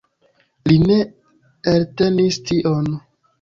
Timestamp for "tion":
2.49-2.91